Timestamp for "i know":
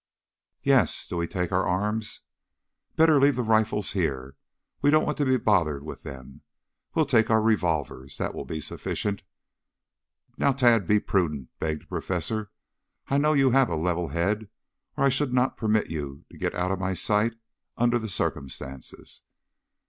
13.09-13.33